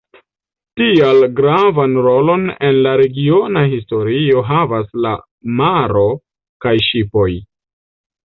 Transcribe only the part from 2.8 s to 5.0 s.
la regiona historio havas